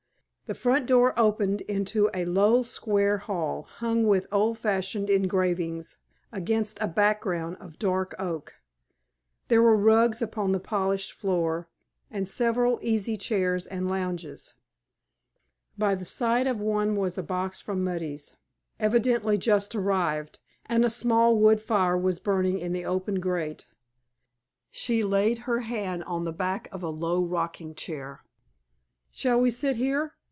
[0.47, 5.97] The front door opened into a low, square hall, hung with old fashioned engravings
[6.29, 8.55] against a background of dark oak.
[9.47, 11.69] There were rugs upon the polished floor,
[12.09, 14.55] and several easy chairs and lounges.
[15.77, 18.35] By the side of one was a box from Mudie's,
[18.77, 23.67] evidently just arrived, and a small wood fire was burning in the open grate.
[24.69, 28.25] She laid her hand on the back of a low rocking chair.
[29.13, 30.13] "Shall we sit here?"